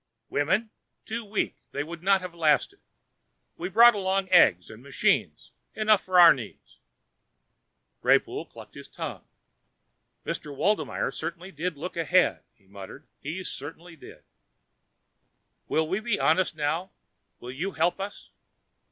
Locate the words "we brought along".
3.55-4.29